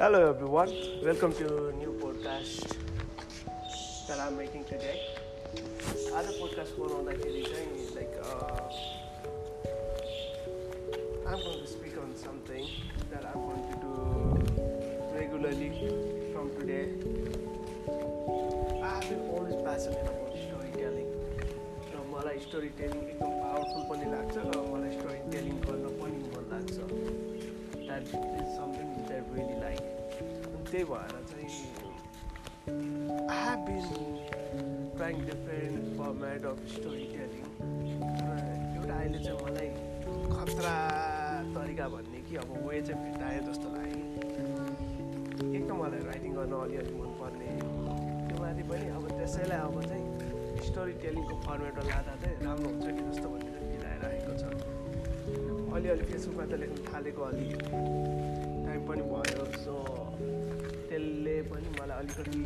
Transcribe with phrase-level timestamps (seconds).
[0.00, 0.70] Hello everyone,
[1.04, 2.70] welcome to a new podcast
[4.08, 4.96] that I'm making today.
[6.18, 7.66] आज podcast बनाउँदाखेरि चाहिँ
[7.96, 8.12] like
[11.28, 12.64] I'm going to speak on something
[13.10, 13.92] that I'm going to do
[15.18, 15.70] regularly
[16.32, 16.86] from today.
[18.82, 21.10] I have been always passionate about storytelling.
[21.92, 25.90] र मलाई story telling एकदम powerful पनि लाग्छ र मलाई स्टोरी टेलिङ गर्न
[27.90, 28.06] that
[28.40, 29.80] is something which I really like
[30.70, 31.48] त्यही भएर चाहिँ
[33.30, 33.86] I have been
[34.96, 37.46] trying different format of story telling
[38.76, 39.68] एउटा अहिले चाहिँ मलाई
[40.34, 40.74] खतरा
[41.56, 44.04] तरिका भन्ने कि अब वे चाहिँ भेटायो जस्तो लाग्यो।
[45.56, 47.48] एक त मलाई राइटिङ गर्न अलिअलि मनपर्ने।
[48.26, 50.04] त्यो माथि पनि अब त्यसैलाई अब चाहिँ
[50.68, 54.79] स्टोरी टेलिङको फर्मेटमा लाँदा चाहिँ राम्रो हुन्छ कि जस्तो भन्ने चाहिँ फिल आइरहेको छ।
[55.76, 57.46] अलिअलि फेसबुकमा त लेख्नु थालेको अलि
[58.66, 59.74] टाइम पनि भयो सो
[60.88, 62.40] त्यसले पनि मलाई अलिकति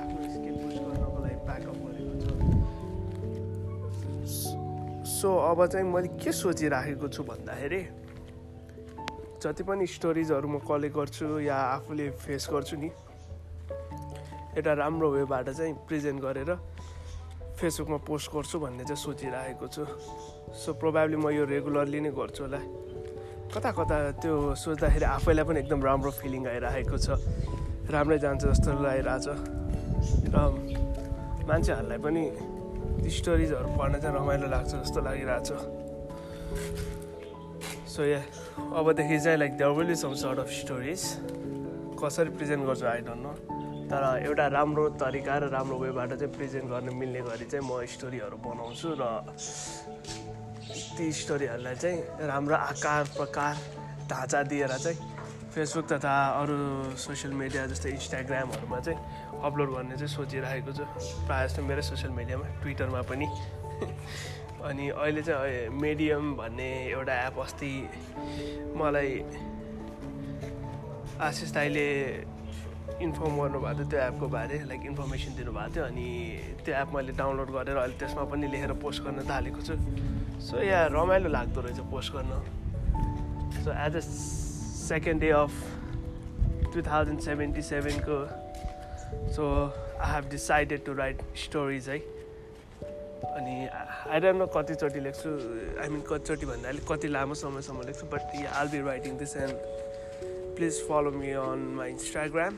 [0.00, 2.24] आफ्नो स्किल बुस्ट गर्नको लागि ब्याकअप गरेको छ।
[5.16, 7.82] सो अब चाहिँ मैले के सोचिराखेको छु भन्दाखेरि
[9.42, 12.90] जति पनि स्टोरिजहरू म कलेक्ट गर्छु या आफूले फेस गर्छु नि
[14.56, 16.50] एउटा राम्रो वेबाट चाहिँ प्रेजेन्ट गरेर
[17.56, 19.84] फेसबुकमा पोस्ट गर्छु भन्ने चाहिँ सोचिरहेको छु।
[20.52, 22.60] सो प्रोभाब्ली म यो रेगुलरली नै गर्छु होला।
[23.54, 27.16] कता कता त्यो सोच्दाखेरि आफैलाई पनि एकदम राम्रो फिलिङ आइरहेको छ।
[27.88, 29.26] राम्रै जान्छ जस्तो लागिरहेछ।
[30.34, 30.36] र
[31.48, 32.22] मान्छेहरूलाई पनि
[33.08, 35.48] स्टोरिजहरू पढ्न चाहिँ रमाइलो लाग्छ जस्तो लागिरहेछ।
[37.88, 38.20] सो या
[38.76, 41.02] अबदेखि चाहिँ like there will some sort of stories
[41.96, 43.32] कसरी प्रेजेन्ट गर्छु आई डोन्ट नो
[43.86, 48.36] तर एउटा राम्रो तरिका र राम्रो वेबाट चाहिँ प्रेजेन्ट गर्न मिल्ने गरी चाहिँ म स्टोरीहरू
[48.42, 49.02] बनाउँछु र
[50.98, 53.54] ती स्टोरीहरूलाई चाहिँ राम्रो आकार प्रकार
[54.10, 54.98] ढाँचा दिएर चाहिँ
[55.54, 56.56] फेसबुक तथा अरू
[56.98, 58.98] सोसियल मिडिया जस्तै इन्स्टाग्रामहरूमा चाहिँ
[59.40, 60.84] अपलोड गर्ने चाहिँ सोचिरहेको छु।
[61.26, 63.26] प्रायः जस्तो मेरै सोसियल मिडियामा ट्विटरमा पनि।
[64.68, 67.72] अनि अहिले चाहिँ मिडियम भन्ने एउटा एप अस्ति
[68.76, 69.12] मलाई
[71.20, 71.86] आशिष दाईले
[73.02, 76.08] इन्फर्म गर्नुभएको थियो त्यो एपको बारे लाइक इन्फर्मेसन दिनुभएको थियो अनि
[76.64, 79.74] त्यो एप मैले डाउनलोड गरेर अहिले त्यसमा पनि लेखेर पोस्ट गर्न थालेको छु।
[80.48, 82.32] सो यहाँ रमाइलो लाग्दो रहेछ पोस्ट गर्न।
[83.64, 85.52] So as a second day of
[86.74, 88.18] two thousand seventy सेभेनको
[89.36, 89.48] so
[90.00, 95.30] I have decided to write stories है अनि आई डोन्ट नो कतिचोटि लेख्छु
[95.82, 99.54] आई मिन कतिचोटि भन्दा अलिक कति लामो समयसम्म लेख्छु but I'll be writing this and
[100.56, 102.56] please follow me on my Instagram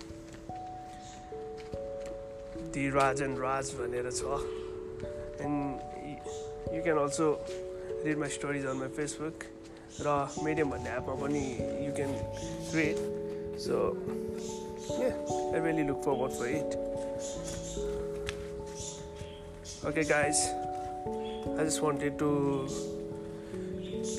[2.73, 4.39] the Raj and राज भनेर छ
[5.47, 7.29] and you can also
[8.05, 9.45] read my stories on my Facebook
[10.07, 11.45] र मिडियम भन्ने एपमा पनि
[11.85, 12.15] you can
[12.75, 12.97] read
[13.67, 13.81] so
[14.91, 16.81] I really look forward for it
[19.85, 20.41] okay guys
[21.59, 22.27] i just wanted to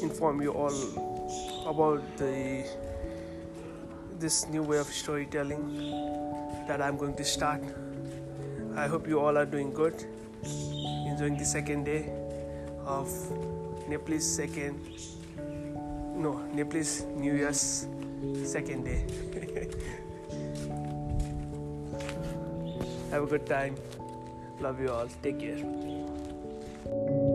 [0.03, 0.77] inform you all
[1.67, 2.65] about the
[4.25, 5.65] this new way of storytelling
[6.69, 7.65] that i'm going to start
[8.84, 10.06] i hope you all are doing good
[11.12, 12.02] enjoying the second day
[12.98, 13.08] of
[13.94, 14.76] nepalese second
[16.26, 17.64] no nepalese new year's
[18.56, 19.00] second day
[23.12, 23.76] have a good time
[24.62, 25.08] Love you all.
[25.24, 27.29] Take care.